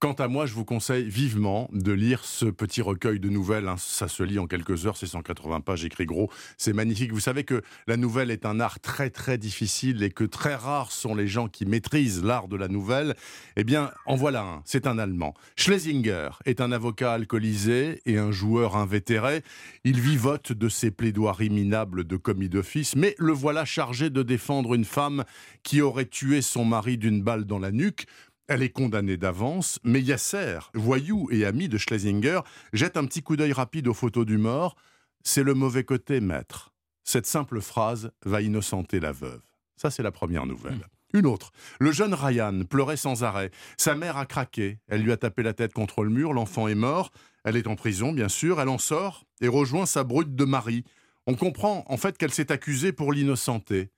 [0.00, 3.68] Quant à moi, je vous conseille vivement de lire ce petit recueil de nouvelles.
[3.68, 3.74] Hein.
[3.76, 6.30] Ça se lit en quelques heures, c'est 180 pages, écrit gros.
[6.56, 7.12] C'est magnifique.
[7.12, 10.90] Vous savez que la nouvelle est un art très très difficile et que très rares
[10.90, 13.14] sont les gens qui maîtrisent l'art de la nouvelle.
[13.56, 14.62] Eh bien, en voilà un.
[14.64, 15.34] C'est un Allemand.
[15.56, 19.42] Schlesinger est un avocat alcoolisé et un joueur invétéré.
[19.84, 24.72] Il vivote de ses plaidoiries minables de commis d'office, mais le voilà chargé de défendre
[24.72, 25.24] une femme
[25.62, 28.06] qui aurait tué son mari d'une balle dans la nuque
[28.50, 32.40] elle est condamnée d'avance, mais Yasser, voyou et ami de Schlesinger,
[32.72, 34.74] jette un petit coup d'œil rapide aux photos du mort.
[35.22, 36.72] C'est le mauvais côté, maître.
[37.04, 39.40] Cette simple phrase va innocenter la veuve.
[39.76, 40.74] Ça, c'est la première nouvelle.
[41.12, 41.18] Hmm.
[41.18, 41.52] Une autre.
[41.78, 43.52] Le jeune Ryan pleurait sans arrêt.
[43.78, 44.80] Sa mère a craqué.
[44.88, 46.32] Elle lui a tapé la tête contre le mur.
[46.32, 47.12] L'enfant est mort.
[47.44, 48.60] Elle est en prison, bien sûr.
[48.60, 50.82] Elle en sort et rejoint sa brute de mari.
[51.28, 53.90] On comprend en fait qu'elle s'est accusée pour l'innocenter.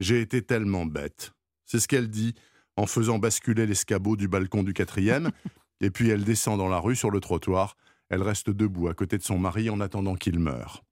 [0.00, 1.34] J'ai été tellement bête.
[1.66, 2.34] C'est ce qu'elle dit
[2.76, 5.30] en faisant basculer l'escabeau du balcon du quatrième.
[5.80, 7.76] et puis elle descend dans la rue sur le trottoir.
[8.08, 10.82] Elle reste debout à côté de son mari en attendant qu'il meure.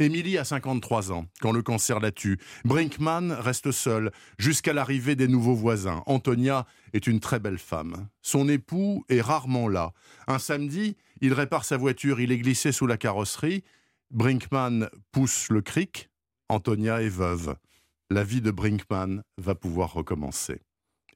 [0.00, 2.38] Émilie a 53 ans quand le cancer la tue.
[2.64, 6.02] Brinkman reste seul jusqu'à l'arrivée des nouveaux voisins.
[6.06, 8.08] Antonia est une très belle femme.
[8.22, 9.92] Son époux est rarement là.
[10.26, 13.62] Un samedi, il répare sa voiture, il est glissé sous la carrosserie.
[14.10, 16.08] Brinkman pousse le cric.
[16.48, 17.56] Antonia est veuve.
[18.08, 20.62] La vie de Brinkman va pouvoir recommencer.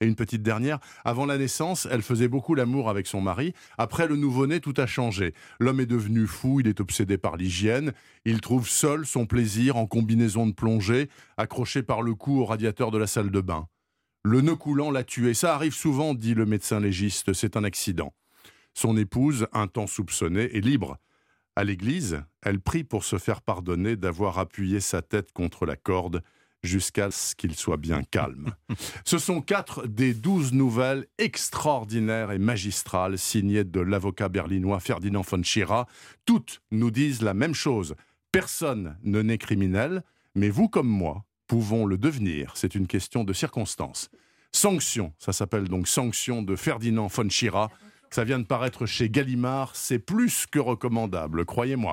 [0.01, 3.55] Et une petite dernière, avant la naissance, elle faisait beaucoup l'amour avec son mari.
[3.79, 5.35] Après le nouveau-né, tout a changé.
[5.61, 7.93] L'homme est devenu fou, il est obsédé par l'hygiène.
[8.25, 12.91] Il trouve seul son plaisir en combinaison de plongée, accroché par le cou au radiateur
[12.91, 13.69] de la salle de bain.
[14.23, 15.35] Le nœud coulant l'a tué.
[15.35, 18.15] Ça arrive souvent, dit le médecin légiste, c'est un accident.
[18.73, 20.99] Son épouse, un temps soupçonnée, est libre.
[21.57, 26.23] À l'église, elle prie pour se faire pardonner d'avoir appuyé sa tête contre la corde
[26.65, 28.55] jusqu'à ce qu'il soit bien calme.
[29.05, 35.43] Ce sont quatre des douze nouvelles extraordinaires et magistrales signées de l'avocat berlinois Ferdinand von
[35.43, 35.87] Schirra.
[36.25, 37.95] Toutes nous disent la même chose.
[38.33, 40.03] Personne ne naît criminel,
[40.35, 42.53] mais vous comme moi pouvons le devenir.
[42.57, 44.11] C'est une question de circonstance.
[44.51, 47.71] Sanction, ça s'appelle donc Sanction de Ferdinand von Schirra.
[48.11, 51.93] Ça vient de paraître chez Gallimard, c'est plus que recommandable, croyez-moi.